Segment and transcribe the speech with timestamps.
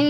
[0.00, 0.06] Hey,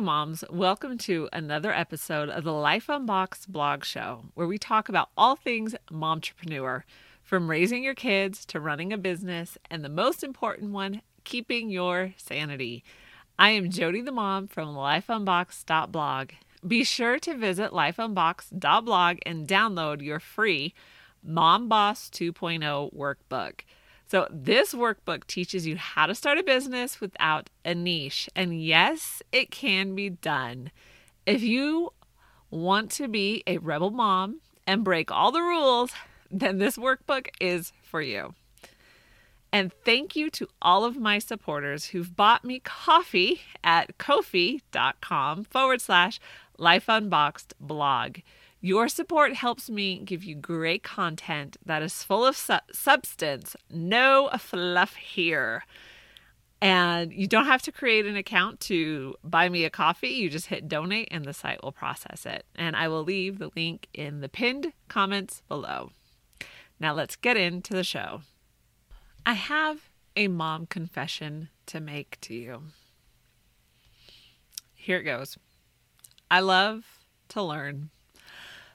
[0.00, 5.10] moms, welcome to another episode of the Life Unboxed blog show, where we talk about
[5.14, 6.84] all things mompreneur
[7.22, 12.14] from raising your kids to running a business, and the most important one, keeping your
[12.16, 12.82] sanity.
[13.38, 16.30] I am Jody the mom from lifeunboxed.blog.
[16.66, 20.72] Be sure to visit lifeunboxed.blog and download your free
[21.22, 23.60] Mom Boss 2.0 workbook.
[24.06, 28.28] So, this workbook teaches you how to start a business without a niche.
[28.36, 30.70] And yes, it can be done.
[31.26, 31.92] If you
[32.50, 35.92] want to be a rebel mom and break all the rules,
[36.30, 38.34] then this workbook is for you.
[39.54, 45.80] And thank you to all of my supporters who've bought me coffee at ko-fi.com forward
[45.80, 46.18] slash
[46.58, 48.18] life unboxed blog.
[48.60, 54.30] Your support helps me give you great content that is full of su- substance, no
[54.38, 55.64] fluff here.
[56.62, 60.08] And you don't have to create an account to buy me a coffee.
[60.08, 62.46] You just hit donate and the site will process it.
[62.54, 65.90] And I will leave the link in the pinned comments below.
[66.80, 68.22] Now let's get into the show.
[69.26, 72.62] I have a mom confession to make to you.
[74.74, 75.36] Here it goes.
[76.34, 76.84] I love
[77.28, 77.90] to learn.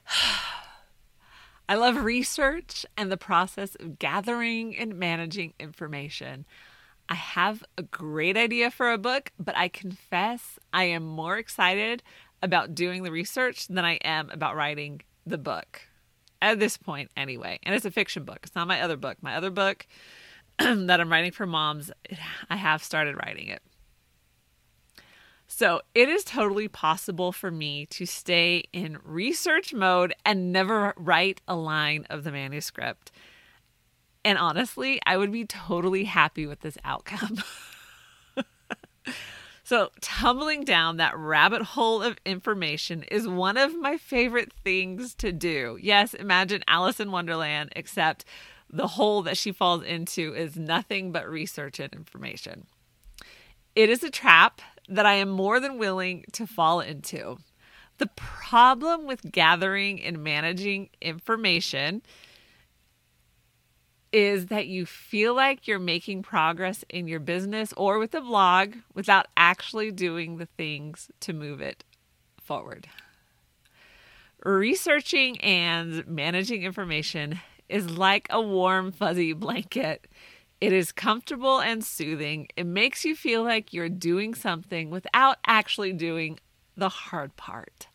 [1.68, 6.46] I love research and the process of gathering and managing information.
[7.10, 12.02] I have a great idea for a book, but I confess I am more excited
[12.40, 15.82] about doing the research than I am about writing the book
[16.40, 17.58] at this point, anyway.
[17.64, 19.18] And it's a fiction book, it's not my other book.
[19.20, 19.86] My other book
[20.58, 21.92] that I'm writing for moms,
[22.48, 23.60] I have started writing it.
[25.52, 31.40] So it is totally possible for me to stay in research mode and never write
[31.48, 33.10] a line of the manuscript.
[34.24, 37.42] And honestly, I would be totally happy with this outcome.
[39.64, 45.32] so, tumbling down that rabbit hole of information is one of my favorite things to
[45.32, 45.76] do.
[45.82, 48.24] Yes, imagine Alice in Wonderland, except
[48.70, 52.68] the hole that she falls into is nothing but research and information.
[53.74, 57.38] It is a trap that I am more than willing to fall into.
[57.98, 62.02] The problem with gathering and managing information
[64.12, 68.74] is that you feel like you're making progress in your business or with the blog
[68.94, 71.84] without actually doing the things to move it
[72.42, 72.88] forward.
[74.44, 80.08] Researching and managing information is like a warm, fuzzy blanket.
[80.60, 82.48] It is comfortable and soothing.
[82.54, 86.38] It makes you feel like you're doing something without actually doing
[86.76, 87.86] the hard part.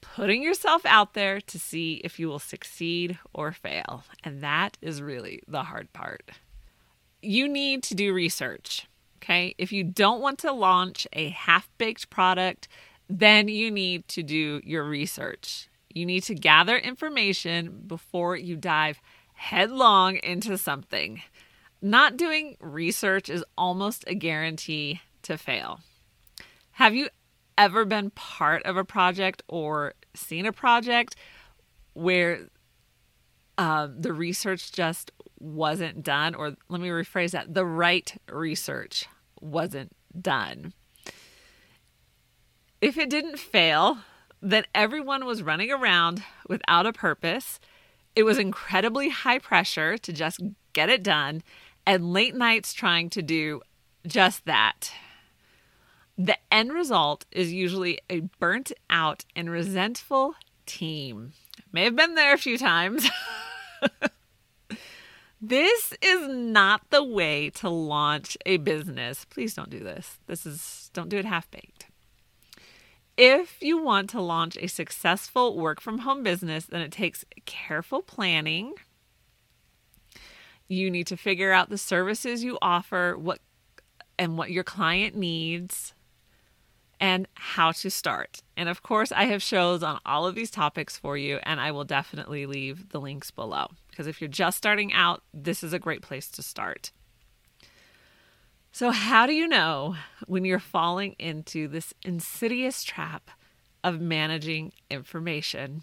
[0.00, 4.04] Putting yourself out there to see if you will succeed or fail.
[4.22, 6.30] And that is really the hard part.
[7.22, 8.86] You need to do research.
[9.16, 9.54] Okay.
[9.58, 12.68] If you don't want to launch a half baked product,
[13.08, 15.68] then you need to do your research.
[15.92, 19.00] You need to gather information before you dive
[19.32, 21.22] headlong into something.
[21.80, 25.80] Not doing research is almost a guarantee to fail.
[26.72, 27.08] Have you
[27.56, 31.16] ever been part of a project or seen a project
[31.92, 32.48] where
[33.56, 36.34] uh, the research just wasn't done?
[36.34, 39.06] Or let me rephrase that the right research
[39.40, 40.72] wasn't done.
[42.80, 43.98] If it didn't fail,
[44.40, 47.58] then everyone was running around without a purpose.
[48.14, 50.40] It was incredibly high pressure to just
[50.72, 51.42] get it done
[51.88, 53.62] and late nights trying to do
[54.06, 54.92] just that.
[56.18, 60.34] The end result is usually a burnt out and resentful
[60.66, 61.32] team.
[61.72, 63.08] May have been there a few times.
[65.40, 69.24] this is not the way to launch a business.
[69.24, 70.18] Please don't do this.
[70.26, 71.86] This is don't do it half baked.
[73.16, 78.02] If you want to launch a successful work from home business, then it takes careful
[78.02, 78.74] planning,
[80.68, 83.40] you need to figure out the services you offer, what
[84.18, 85.94] and what your client needs
[87.00, 88.42] and how to start.
[88.56, 91.70] And of course, I have shows on all of these topics for you, and I
[91.70, 95.78] will definitely leave the links below because if you're just starting out, this is a
[95.78, 96.92] great place to start.
[98.70, 103.30] So, how do you know when you're falling into this insidious trap
[103.82, 105.82] of managing information?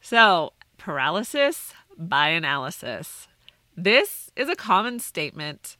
[0.00, 3.28] So, paralysis by analysis.
[3.76, 5.76] This is a common statement.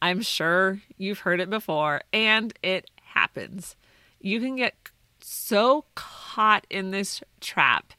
[0.00, 3.76] I'm sure you've heard it before, and it happens.
[4.20, 4.74] You can get
[5.20, 7.92] so caught in this trap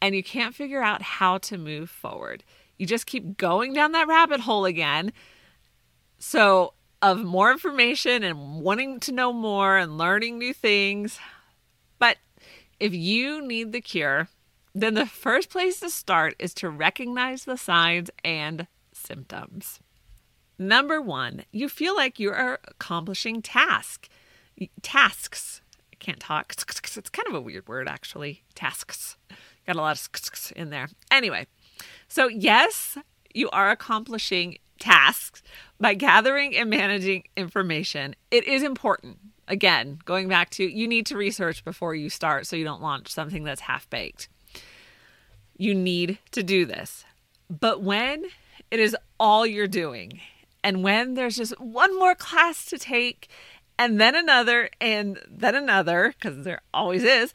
[0.00, 2.44] and you can't figure out how to move forward.
[2.78, 5.12] You just keep going down that rabbit hole again.
[6.18, 11.18] So, of more information and wanting to know more and learning new things.
[11.98, 12.18] But
[12.80, 14.28] if you need the cure,
[14.74, 18.66] then the first place to start is to recognize the signs and
[19.08, 19.80] symptoms.
[20.58, 24.08] Number one, you feel like you are accomplishing task,
[24.82, 25.62] tasks.
[25.92, 26.52] I can't talk.
[26.52, 28.42] It's kind of a weird word, actually.
[28.54, 29.16] Tasks.
[29.66, 30.88] Got a lot of in there.
[31.10, 31.46] Anyway,
[32.08, 32.98] so yes,
[33.34, 35.42] you are accomplishing tasks
[35.80, 38.14] by gathering and managing information.
[38.30, 39.18] It is important.
[39.46, 43.08] Again, going back to you need to research before you start so you don't launch
[43.08, 44.28] something that's half baked.
[45.56, 47.04] You need to do this.
[47.48, 48.26] But when
[48.70, 50.20] it is all you're doing,
[50.62, 53.28] and when there's just one more class to take,
[53.78, 57.32] and then another, and then another, because there always is,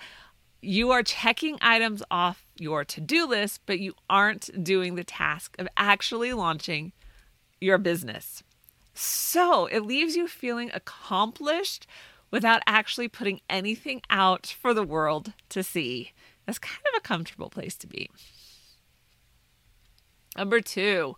[0.61, 5.55] you are checking items off your to do list, but you aren't doing the task
[5.59, 6.91] of actually launching
[7.59, 8.43] your business.
[8.93, 11.87] So it leaves you feeling accomplished
[12.29, 16.11] without actually putting anything out for the world to see.
[16.45, 18.09] That's kind of a comfortable place to be.
[20.37, 21.15] Number two,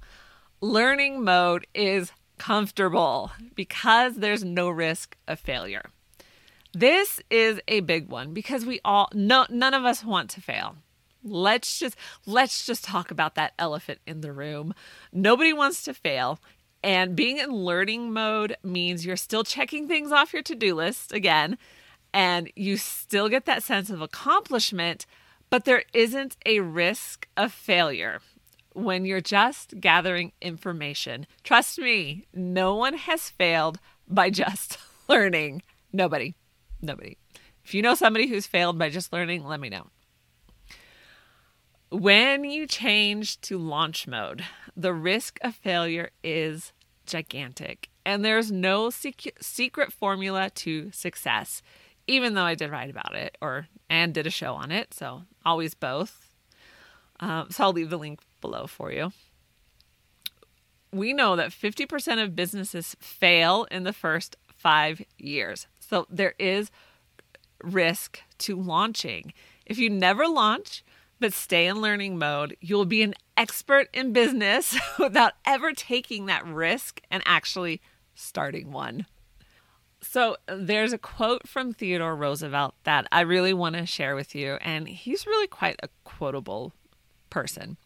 [0.62, 5.90] learning mode is comfortable because there's no risk of failure.
[6.74, 10.76] This is a big one because we all no none of us want to fail.
[11.24, 11.96] Let's just
[12.26, 14.74] let's just talk about that elephant in the room.
[15.14, 16.40] Nobody wants to fail.
[16.84, 21.58] And being in learning mode means you're still checking things off your to-do list again
[22.14, 25.06] and you still get that sense of accomplishment,
[25.50, 28.20] but there isn't a risk of failure
[28.76, 31.26] when you're just gathering information.
[31.44, 34.78] Trust me, no one has failed by just
[35.08, 35.62] learning.
[35.94, 36.36] Nobody.
[36.82, 37.18] Nobody.
[37.64, 39.88] If you know somebody who's failed by just learning, let me know.
[41.90, 44.44] When you change to launch mode,
[44.76, 46.74] the risk of failure is
[47.06, 51.62] gigantic, and there's no sec- secret formula to success.
[52.08, 55.24] Even though I did write about it, or and did a show on it, so
[55.46, 56.30] always both.
[57.20, 59.12] Um, so I'll leave the link below for you.
[60.92, 65.68] We know that 50% of businesses fail in the first five years.
[65.80, 66.72] So there is
[67.62, 69.34] risk to launching.
[69.66, 70.84] If you never launch,
[71.20, 76.46] but stay in learning mode, you'll be an expert in business without ever taking that
[76.46, 77.82] risk and actually
[78.14, 79.06] starting one.
[80.02, 84.60] So, there's a quote from Theodore Roosevelt that I really want to share with you,
[84.62, 86.74] and he's really quite a quotable
[87.32, 87.78] person.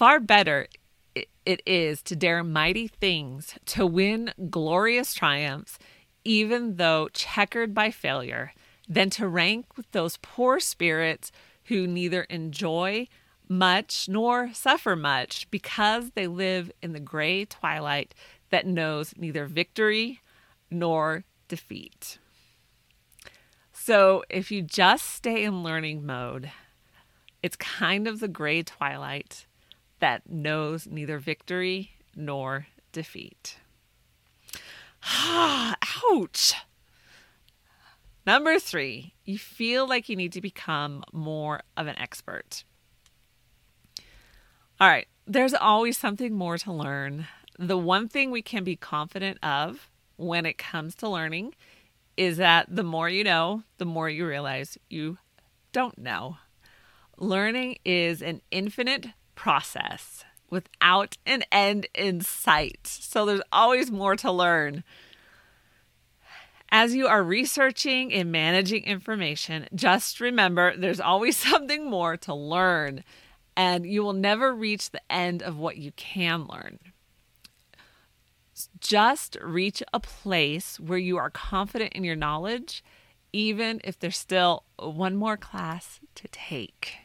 [0.00, 0.66] Far better
[1.14, 5.78] it is to dare mighty things, to win glorious triumphs,
[6.24, 8.54] even though checkered by failure,
[8.88, 11.30] than to rank with those poor spirits
[11.64, 13.08] who neither enjoy
[13.46, 18.14] much nor suffer much because they live in the gray twilight
[18.48, 20.22] that knows neither victory
[20.70, 22.16] nor defeat.
[23.74, 26.50] So, if you just stay in learning mode,
[27.42, 29.44] it's kind of the gray twilight
[30.00, 33.58] that knows neither victory nor defeat.
[35.04, 35.76] Ah,
[36.12, 36.54] ouch!
[38.26, 42.64] Number three, you feel like you need to become more of an expert.
[44.78, 47.26] All right, there's always something more to learn.
[47.58, 51.54] The one thing we can be confident of when it comes to learning
[52.16, 55.18] is that the more you know, the more you realize you
[55.72, 56.36] don't know.
[57.16, 59.06] Learning is an infinite
[59.40, 62.86] process without an end in sight.
[62.86, 64.84] So there's always more to learn.
[66.68, 73.02] As you are researching and managing information, just remember there's always something more to learn,
[73.56, 76.78] and you will never reach the end of what you can learn.
[78.78, 82.84] Just reach a place where you are confident in your knowledge,
[83.32, 86.96] even if there's still one more class to take.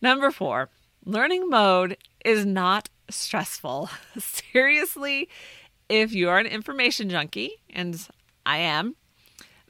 [0.00, 0.70] Number four,
[1.06, 3.88] learning mode is not stressful.
[4.18, 5.28] Seriously,
[5.88, 8.06] if you are an information junkie, and
[8.44, 8.96] I am,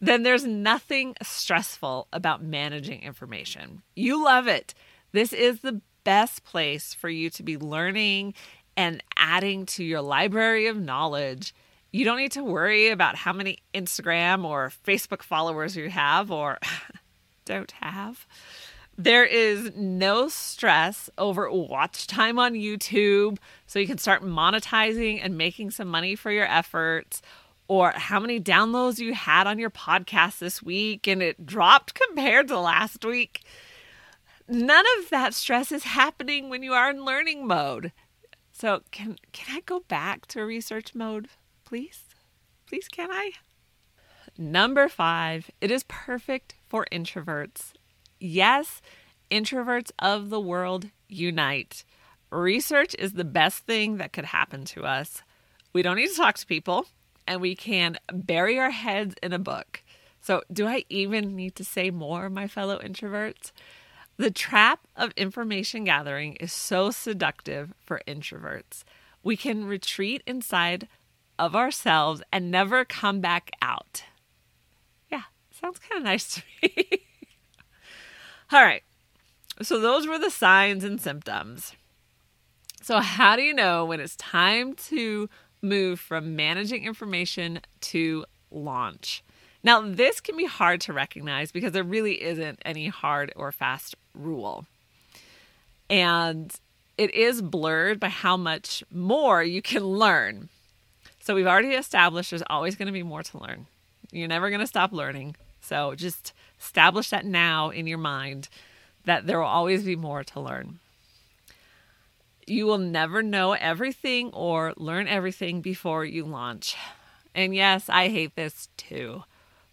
[0.00, 3.82] then there's nothing stressful about managing information.
[3.94, 4.74] You love it.
[5.12, 8.34] This is the best place for you to be learning
[8.76, 11.54] and adding to your library of knowledge.
[11.92, 16.58] You don't need to worry about how many Instagram or Facebook followers you have or
[17.44, 18.26] don't have.
[18.98, 23.36] There is no stress over watch time on YouTube,
[23.66, 27.20] so you can start monetizing and making some money for your efforts
[27.68, 32.48] or how many downloads you had on your podcast this week and it dropped compared
[32.48, 33.42] to last week.
[34.48, 37.92] None of that stress is happening when you are in learning mode.
[38.52, 41.28] So, can can I go back to research mode,
[41.66, 42.04] please?
[42.66, 43.32] Please, can I?
[44.38, 47.72] Number 5, it is perfect for introverts.
[48.18, 48.80] Yes,
[49.30, 51.84] introverts of the world unite.
[52.30, 55.22] Research is the best thing that could happen to us.
[55.72, 56.86] We don't need to talk to people
[57.26, 59.82] and we can bury our heads in a book.
[60.20, 63.52] So, do I even need to say more, my fellow introverts?
[64.16, 68.82] The trap of information gathering is so seductive for introverts.
[69.22, 70.88] We can retreat inside
[71.38, 74.04] of ourselves and never come back out.
[75.10, 77.02] Yeah, sounds kind of nice to me.
[78.52, 78.82] All right.
[79.62, 81.72] So, those were the signs and symptoms.
[82.82, 85.28] So, how do you know when it's time to
[85.62, 89.22] move from managing information to launch.
[89.62, 93.96] Now, this can be hard to recognize because there really isn't any hard or fast
[94.14, 94.66] rule.
[95.90, 96.54] And
[96.96, 100.48] it is blurred by how much more you can learn.
[101.20, 103.66] So, we've already established there's always going to be more to learn.
[104.12, 105.34] You're never going to stop learning.
[105.60, 108.48] So, just establish that now in your mind
[109.04, 110.78] that there will always be more to learn.
[112.46, 116.76] You will never know everything or learn everything before you launch.
[117.34, 119.24] And yes, I hate this too.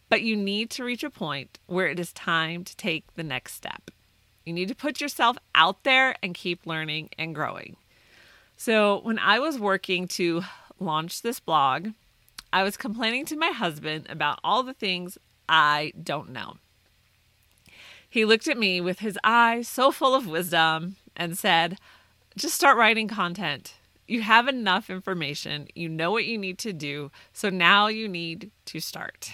[0.10, 3.54] But you need to reach a point where it is time to take the next
[3.54, 3.90] step.
[4.46, 7.78] You need to put yourself out there and keep learning and growing.
[8.58, 10.44] So, when I was working to
[10.80, 11.90] launch this blog,
[12.52, 15.18] I was complaining to my husband about all the things
[15.50, 16.58] I don't know.
[18.14, 21.80] He looked at me with his eyes so full of wisdom and said,
[22.38, 23.74] just start writing content.
[24.08, 28.52] You have enough information, you know what you need to do, so now you need
[28.66, 29.34] to start.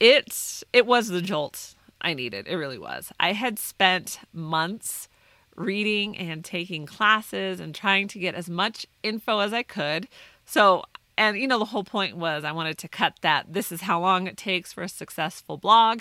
[0.00, 2.46] It's it was the jolt I needed.
[2.48, 3.12] It really was.
[3.20, 5.10] I had spent months
[5.54, 10.08] reading and taking classes and trying to get as much info as I could.
[10.46, 10.82] So,
[11.18, 13.52] and you know, the whole point was I wanted to cut that.
[13.52, 16.00] This is how long it takes for a successful blog.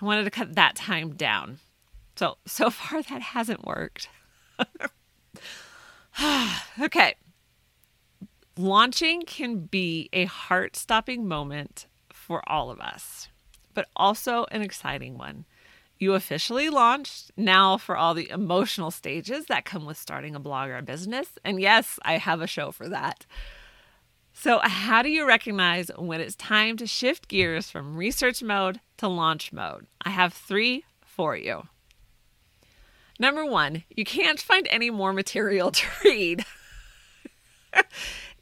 [0.00, 1.58] I wanted to cut that time down.
[2.16, 4.08] So, so far that hasn't worked.
[6.80, 7.14] okay.
[8.58, 13.28] Launching can be a heart stopping moment for all of us,
[13.74, 15.44] but also an exciting one.
[15.98, 20.68] You officially launched now for all the emotional stages that come with starting a blog
[20.68, 21.38] or a business.
[21.44, 23.24] And yes, I have a show for that.
[24.34, 29.08] So, how do you recognize when it's time to shift gears from research mode to
[29.08, 29.86] launch mode?
[30.02, 31.64] I have three for you.
[33.18, 36.44] Number one, you can't find any more material to read.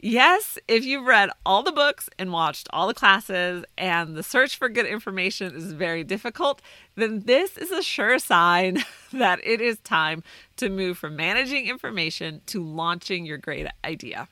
[0.01, 4.57] yes, if you've read all the books and watched all the classes and the search
[4.57, 6.61] for good information is very difficult,
[6.97, 8.83] then this is a sure sign
[9.13, 10.23] that it is time
[10.57, 14.29] to move from managing information to launching your great idea.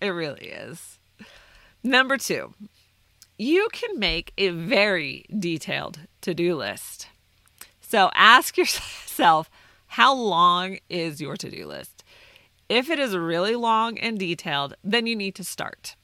[0.00, 0.98] It really is.
[1.82, 2.54] Number two,
[3.40, 7.08] you can make a very detailed to do list.
[7.80, 9.50] So ask yourself
[9.86, 12.04] how long is your to do list?
[12.68, 15.96] If it is really long and detailed, then you need to start.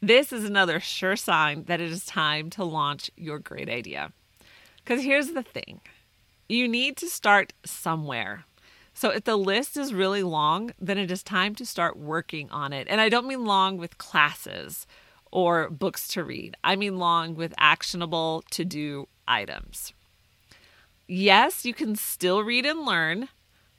[0.00, 4.12] This is another sure sign that it is time to launch your great idea.
[4.78, 5.82] Because here's the thing
[6.48, 8.46] you need to start somewhere.
[8.94, 12.72] So if the list is really long, then it is time to start working on
[12.72, 12.86] it.
[12.88, 14.86] And I don't mean long with classes
[15.30, 19.92] or books to read, I mean long with actionable to do items.
[21.06, 23.28] Yes, you can still read and learn,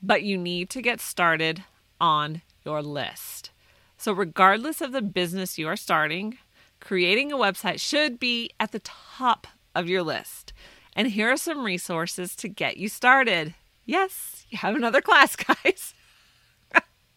[0.02, 1.64] but you need to get started
[2.00, 3.52] on your list.
[3.98, 6.38] So, regardless of the business you are starting,
[6.80, 10.54] creating a website should be at the top of your list.
[10.96, 13.54] And here are some resources to get you started.
[13.86, 15.94] Yes, you have another class, guys.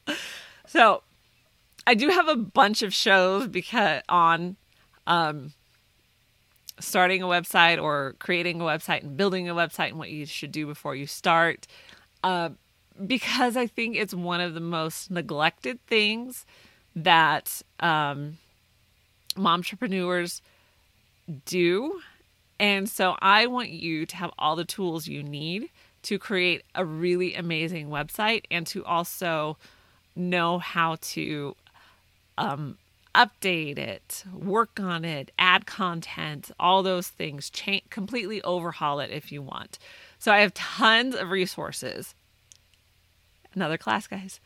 [0.66, 1.02] so,
[1.86, 4.56] I do have a bunch of shows because on
[5.06, 5.52] um,
[6.80, 10.52] starting a website or creating a website and building a website and what you should
[10.52, 11.66] do before you start.
[12.22, 12.50] Uh,
[13.06, 16.46] because I think it's one of the most neglected things
[16.96, 18.38] that um,
[19.36, 20.40] entrepreneurs
[21.44, 22.00] do.
[22.60, 25.70] And so I want you to have all the tools you need
[26.02, 29.56] to create a really amazing website and to also
[30.14, 31.56] know how to
[32.38, 32.78] um,
[33.14, 39.30] update it, work on it, add content, all those things, change, completely overhaul it if
[39.30, 39.78] you want.
[40.18, 42.14] So I have tons of resources.
[43.54, 44.40] Another class, guys.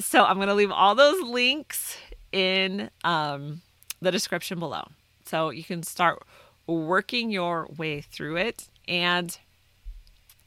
[0.00, 1.96] So I'm going to leave all those links
[2.32, 3.62] in um,
[4.02, 4.88] the description below.
[5.24, 6.22] So you can start
[6.66, 8.68] working your way through it.
[8.86, 9.36] And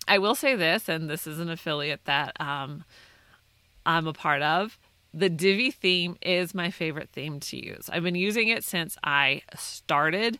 [0.07, 2.83] I will say this, and this is an affiliate that um,
[3.85, 4.77] I'm a part of.
[5.13, 7.89] The Divi theme is my favorite theme to use.
[7.91, 10.37] I've been using it since I started.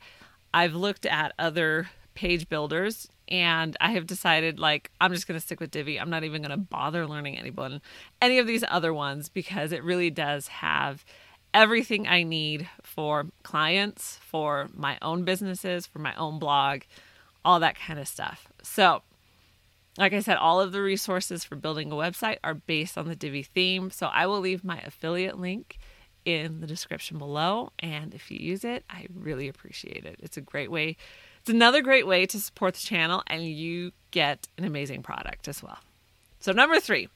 [0.53, 5.45] I've looked at other page builders and I have decided like I'm just going to
[5.45, 5.99] stick with Divi.
[5.99, 7.81] I'm not even going to bother learning anyone
[8.21, 11.05] any of these other ones because it really does have
[11.53, 16.81] everything I need for clients, for my own businesses, for my own blog,
[17.43, 18.47] all that kind of stuff.
[18.61, 19.01] So,
[19.97, 23.15] like I said, all of the resources for building a website are based on the
[23.15, 23.89] Divi theme.
[23.89, 25.77] So, I will leave my affiliate link
[26.27, 27.71] in the description below.
[27.79, 30.17] And if you use it, I really appreciate it.
[30.19, 30.97] It's a great way,
[31.39, 35.63] it's another great way to support the channel, and you get an amazing product as
[35.63, 35.79] well.
[36.39, 37.07] So, number three,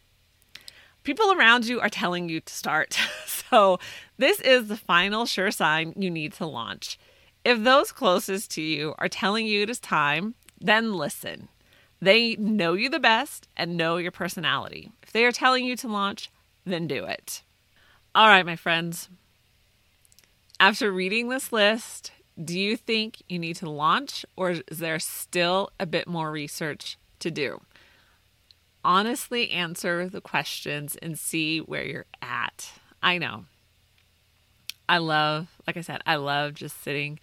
[1.03, 2.97] people around you are telling you to start.
[3.25, 3.79] so,
[4.17, 6.97] this is the final sure sign you need to launch.
[7.43, 11.49] If those closest to you are telling you it is time, then listen.
[12.01, 14.91] They know you the best and know your personality.
[15.03, 16.31] If they are telling you to launch,
[16.65, 17.43] then do it.
[18.15, 19.07] All right, my friends.
[20.59, 22.11] After reading this list,
[22.43, 26.97] do you think you need to launch or is there still a bit more research
[27.19, 27.61] to do?
[28.83, 32.71] Honestly, answer the questions and see where you're at.
[33.03, 33.45] I know.
[34.89, 37.19] I love, like I said, I love just sitting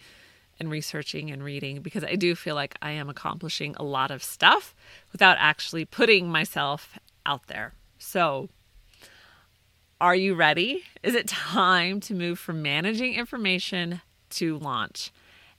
[0.59, 4.23] and researching and reading because I do feel like I am accomplishing a lot of
[4.23, 4.75] stuff
[5.11, 7.73] without actually putting myself out there.
[7.97, 8.49] So,
[10.01, 10.83] are you ready?
[11.03, 14.01] Is it time to move from managing information
[14.31, 15.11] to launch?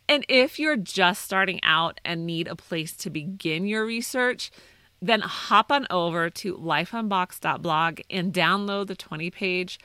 [0.09, 4.51] And if you're just starting out and need a place to begin your research,
[5.01, 9.79] then hop on over to lifeunboxed.blog and download the 20 page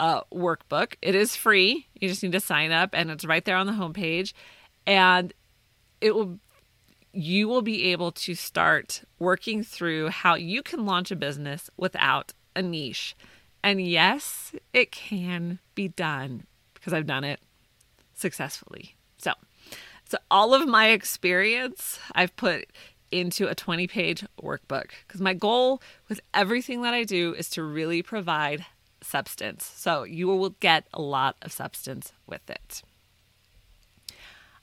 [0.00, 0.94] uh, workbook.
[1.02, 1.86] It is free.
[2.00, 4.32] You just need to sign up, and it's right there on the homepage.
[4.86, 5.32] And
[6.00, 6.38] it will
[7.14, 12.32] you will be able to start working through how you can launch a business without
[12.56, 13.14] a niche.
[13.62, 17.40] And yes, it can be done because I've done it
[18.14, 18.96] successfully.
[19.16, 19.32] So,
[20.04, 22.66] so all of my experience I've put
[23.10, 27.62] into a 20 page workbook because my goal with everything that I do is to
[27.62, 28.66] really provide
[29.04, 29.64] substance.
[29.64, 32.82] So you will get a lot of substance with it.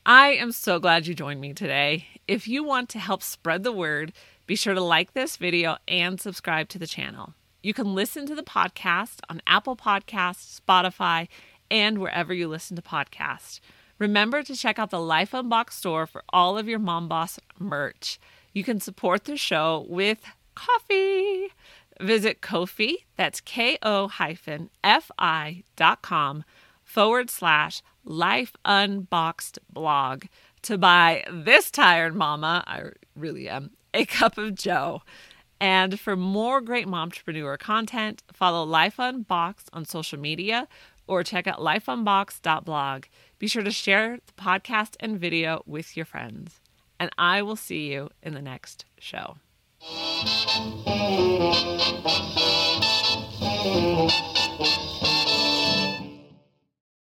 [0.05, 2.07] I am so glad you joined me today.
[2.27, 4.13] If you want to help spread the word,
[4.47, 7.35] be sure to like this video and subscribe to the channel.
[7.61, 11.27] You can listen to the podcast on Apple Podcasts, Spotify,
[11.69, 13.59] and wherever you listen to podcasts.
[13.99, 18.19] Remember to check out the Life Unboxed store for all of your Mom Boss merch.
[18.51, 20.23] You can support the show with
[20.55, 21.49] coffee.
[22.01, 26.43] Visit Ko-fi, that's K-O hyphen F-I dot com
[26.83, 30.25] forward slash Life Unboxed blog
[30.63, 32.83] to buy this tired mama, I
[33.15, 35.01] really am, a cup of joe.
[35.59, 40.67] And for more great momtrepreneur content, follow Life Unboxed on social media
[41.07, 43.05] or check out lifeunboxed.blog.
[43.37, 46.61] Be sure to share the podcast and video with your friends.
[46.99, 49.37] And I will see you in the next show.
[49.83, 50.87] Thank
[54.59, 54.90] you.